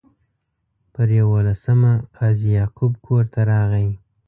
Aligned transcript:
پر 0.93 1.09
یوولسمه 1.19 1.93
قاضي 2.17 2.49
یعقوب 2.57 2.93
کور 3.05 3.23
ته 3.33 3.41
راغی. 3.51 3.89